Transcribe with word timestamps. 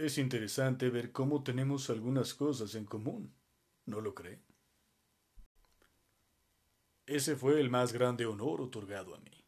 Es 0.00 0.16
interesante 0.16 0.88
ver 0.88 1.12
cómo 1.12 1.42
tenemos 1.42 1.90
algunas 1.90 2.32
cosas 2.32 2.74
en 2.74 2.86
común, 2.86 3.34
¿no 3.84 4.00
lo 4.00 4.14
cree? 4.14 4.40
Ese 7.04 7.36
fue 7.36 7.60
el 7.60 7.68
más 7.68 7.92
grande 7.92 8.24
honor 8.24 8.62
otorgado 8.62 9.14
a 9.14 9.20
mí. 9.20 9.44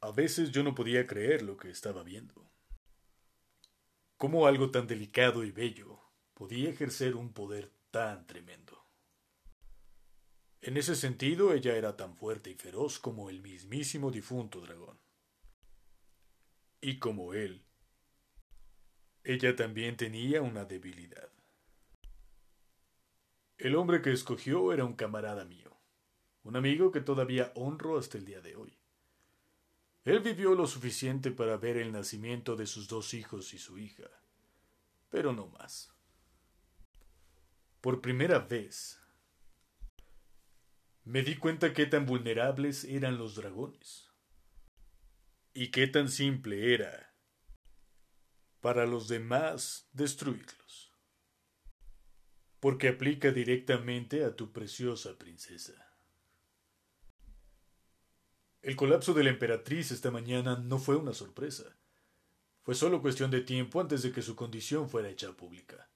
A 0.00 0.10
veces 0.10 0.50
yo 0.50 0.64
no 0.64 0.74
podía 0.74 1.06
creer 1.06 1.42
lo 1.42 1.56
que 1.56 1.70
estaba 1.70 2.02
viendo. 2.02 2.50
Cómo 4.16 4.48
algo 4.48 4.72
tan 4.72 4.88
delicado 4.88 5.44
y 5.44 5.52
bello 5.52 6.00
podía 6.34 6.68
ejercer 6.70 7.14
un 7.14 7.32
poder 7.32 7.72
tan 7.92 8.26
tremendo. 8.26 8.88
En 10.62 10.76
ese 10.76 10.96
sentido, 10.96 11.54
ella 11.54 11.76
era 11.76 11.96
tan 11.96 12.16
fuerte 12.16 12.50
y 12.50 12.56
feroz 12.56 12.98
como 12.98 13.30
el 13.30 13.40
mismísimo 13.40 14.10
difunto 14.10 14.60
dragón. 14.60 14.98
Y 16.80 16.98
como 16.98 17.34
él, 17.34 17.69
ella 19.24 19.56
también 19.56 19.96
tenía 19.96 20.42
una 20.42 20.64
debilidad. 20.64 21.28
El 23.58 23.76
hombre 23.76 24.00
que 24.02 24.12
escogió 24.12 24.72
era 24.72 24.84
un 24.84 24.94
camarada 24.94 25.44
mío 25.44 25.70
un 26.42 26.56
amigo 26.56 26.90
que 26.90 27.00
todavía 27.00 27.52
honro 27.54 27.98
hasta 27.98 28.18
el 28.18 28.24
día 28.24 28.40
de 28.40 28.56
hoy. 28.56 28.78
Él 30.04 30.20
vivió 30.20 30.54
lo 30.54 30.66
suficiente 30.66 31.30
para 31.30 31.56
ver 31.58 31.76
el 31.76 31.92
nacimiento 31.92 32.56
de 32.56 32.66
sus 32.66 32.88
dos 32.88 33.12
hijos 33.12 33.52
y 33.52 33.58
su 33.58 33.78
hija, 33.78 34.08
pero 35.10 35.32
no 35.32 35.46
más. 35.48 35.94
Por 37.80 38.00
primera 38.00 38.38
vez, 38.38 39.00
me 41.04 41.22
di 41.22 41.36
cuenta 41.36 41.74
qué 41.74 41.86
tan 41.86 42.06
vulnerables 42.06 42.84
eran 42.84 43.18
los 43.18 43.34
dragones 43.34 44.10
y 45.52 45.70
qué 45.70 45.86
tan 45.86 46.08
simple 46.08 46.74
era 46.74 47.09
para 48.60 48.86
los 48.86 49.08
demás 49.08 49.88
destruirlos, 49.92 50.92
porque 52.60 52.88
aplica 52.88 53.30
directamente 53.30 54.24
a 54.24 54.36
tu 54.36 54.52
preciosa 54.52 55.18
princesa. 55.18 55.90
El 58.62 58.76
colapso 58.76 59.14
de 59.14 59.24
la 59.24 59.30
emperatriz 59.30 59.90
esta 59.90 60.10
mañana 60.10 60.56
no 60.56 60.78
fue 60.78 60.96
una 60.96 61.14
sorpresa. 61.14 61.76
Fue 62.62 62.74
solo 62.74 63.00
cuestión 63.00 63.30
de 63.30 63.40
tiempo 63.40 63.80
antes 63.80 64.02
de 64.02 64.12
que 64.12 64.20
su 64.20 64.36
condición 64.36 64.90
fuera 64.90 65.08
hecha 65.08 65.32
pública. 65.32 65.88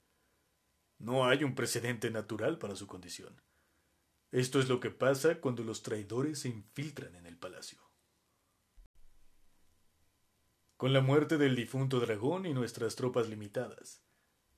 No 0.99 1.27
hay 1.27 1.45
un 1.45 1.55
precedente 1.55 2.11
natural 2.11 2.59
para 2.59 2.75
su 2.75 2.87
condición. 2.87 3.43
Esto 4.33 4.59
es 4.59 4.69
lo 4.71 4.81
que 4.81 4.91
pasa 4.91 5.41
cuando 5.41 5.63
los 5.63 5.83
traidores 5.83 6.39
se 6.41 6.49
infiltran 6.49 7.15
en 7.17 7.27
el 7.27 7.37
palacio. 7.37 7.79
Con 10.77 10.93
la 10.93 11.01
muerte 11.01 11.39
del 11.39 11.55
difunto 11.55 12.01
dragón 12.01 12.47
y 12.47 12.53
nuestras 12.53 12.97
tropas 12.97 13.29
limitadas, 13.29 14.03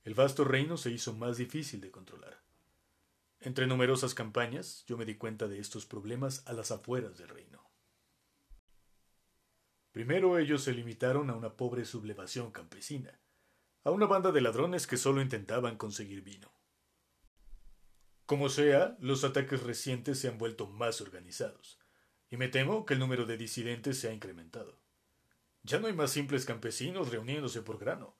el 0.03 0.15
vasto 0.15 0.43
reino 0.43 0.75
se 0.75 0.89
hizo 0.89 1.13
más 1.13 1.37
difícil 1.37 1.79
de 1.79 1.91
controlar. 1.91 2.43
Entre 3.39 3.67
numerosas 3.67 4.15
campañas, 4.15 4.83
yo 4.87 4.97
me 4.97 5.05
di 5.05 5.15
cuenta 5.15 5.47
de 5.47 5.59
estos 5.59 5.85
problemas 5.85 6.45
a 6.47 6.53
las 6.53 6.71
afueras 6.71 7.17
del 7.19 7.29
reino. 7.29 7.69
Primero 9.91 10.39
ellos 10.39 10.63
se 10.63 10.73
limitaron 10.73 11.29
a 11.29 11.35
una 11.35 11.55
pobre 11.55 11.85
sublevación 11.85 12.51
campesina, 12.51 13.21
a 13.83 13.91
una 13.91 14.07
banda 14.07 14.31
de 14.31 14.41
ladrones 14.41 14.87
que 14.87 14.97
solo 14.97 15.21
intentaban 15.21 15.77
conseguir 15.77 16.23
vino. 16.23 16.51
Como 18.25 18.49
sea, 18.49 18.97
los 18.99 19.23
ataques 19.23 19.61
recientes 19.61 20.19
se 20.19 20.29
han 20.29 20.39
vuelto 20.39 20.67
más 20.67 20.99
organizados, 20.99 21.79
y 22.29 22.37
me 22.37 22.47
temo 22.47 22.87
que 22.87 22.95
el 22.95 22.99
número 22.99 23.27
de 23.27 23.37
disidentes 23.37 23.99
se 23.99 24.09
ha 24.09 24.13
incrementado. 24.13 24.86
Ya 25.67 25.79
no 25.79 25.87
hay 25.87 25.93
más 25.93 26.11
simples 26.11 26.45
campesinos 26.45 27.11
reuniéndose 27.11 27.61
por 27.61 27.77
grano. 27.77 28.15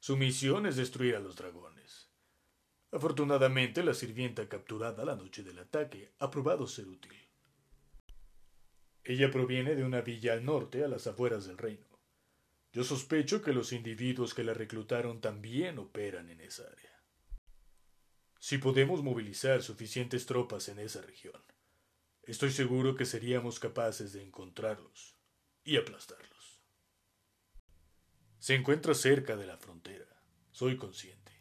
Su 0.00 0.16
misión 0.16 0.66
es 0.66 0.74
destruir 0.74 1.14
a 1.14 1.20
los 1.20 1.36
dragones. 1.36 2.10
Afortunadamente, 2.90 3.84
la 3.84 3.94
sirvienta 3.94 4.48
capturada 4.48 5.04
la 5.04 5.14
noche 5.14 5.44
del 5.44 5.60
ataque 5.60 6.12
ha 6.18 6.28
probado 6.28 6.66
ser 6.66 6.88
útil. 6.88 7.16
Ella 9.04 9.30
proviene 9.30 9.76
de 9.76 9.84
una 9.84 10.00
villa 10.00 10.32
al 10.32 10.44
norte, 10.44 10.82
a 10.82 10.88
las 10.88 11.06
afueras 11.06 11.46
del 11.46 11.56
reino. 11.56 11.86
Yo 12.72 12.82
sospecho 12.82 13.42
que 13.42 13.52
los 13.52 13.72
individuos 13.72 14.34
que 14.34 14.42
la 14.42 14.52
reclutaron 14.52 15.20
también 15.20 15.78
operan 15.78 16.28
en 16.28 16.40
esa 16.40 16.64
área. 16.64 17.00
Si 18.40 18.58
podemos 18.58 19.04
movilizar 19.04 19.62
suficientes 19.62 20.26
tropas 20.26 20.68
en 20.68 20.80
esa 20.80 21.00
región, 21.02 21.40
estoy 22.24 22.50
seguro 22.50 22.96
que 22.96 23.04
seríamos 23.04 23.60
capaces 23.60 24.12
de 24.12 24.24
encontrarlos 24.24 25.16
y 25.62 25.76
aplastarlos. 25.76 26.37
Se 28.48 28.54
encuentra 28.54 28.94
cerca 28.94 29.36
de 29.36 29.44
la 29.44 29.58
frontera, 29.58 30.06
soy 30.52 30.78
consciente. 30.78 31.32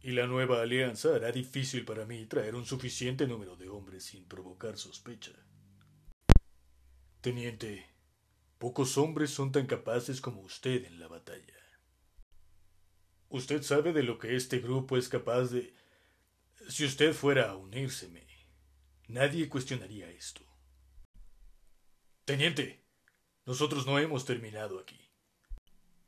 Y 0.00 0.12
la 0.12 0.26
nueva 0.26 0.62
alianza 0.62 1.14
hará 1.14 1.30
difícil 1.30 1.84
para 1.84 2.06
mí 2.06 2.24
traer 2.24 2.54
un 2.54 2.64
suficiente 2.64 3.26
número 3.26 3.54
de 3.54 3.68
hombres 3.68 4.04
sin 4.04 4.24
provocar 4.24 4.78
sospecha. 4.78 5.32
Teniente, 7.20 7.90
pocos 8.56 8.96
hombres 8.96 9.28
son 9.28 9.52
tan 9.52 9.66
capaces 9.66 10.22
como 10.22 10.40
usted 10.40 10.86
en 10.86 11.00
la 11.00 11.08
batalla. 11.08 11.60
Usted 13.28 13.60
sabe 13.60 13.92
de 13.92 14.02
lo 14.02 14.18
que 14.18 14.36
este 14.36 14.60
grupo 14.60 14.96
es 14.96 15.10
capaz 15.10 15.48
de... 15.48 15.74
Si 16.70 16.86
usted 16.86 17.12
fuera 17.12 17.50
a 17.50 17.56
unírseme, 17.56 18.26
nadie 19.06 19.50
cuestionaría 19.50 20.08
esto. 20.08 20.40
Teniente, 22.24 22.86
nosotros 23.44 23.84
no 23.84 23.98
hemos 23.98 24.24
terminado 24.24 24.78
aquí. 24.78 25.06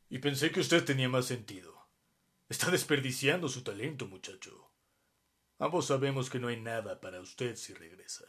Y 0.09 0.19
pensé 0.19 0.51
que 0.51 0.61
usted 0.61 0.85
tenía 0.85 1.09
más 1.09 1.27
sentido. 1.27 1.89
Está 2.49 2.71
desperdiciando 2.71 3.49
su 3.49 3.63
talento, 3.63 4.07
muchacho. 4.07 4.73
Ambos 5.59 5.87
sabemos 5.87 6.31
que 6.31 6.39
no 6.39 6.49
hay 6.49 6.61
nada 6.61 7.01
para 7.01 7.21
usted 7.21 7.57
si 7.57 7.75
regresa. 7.75 8.25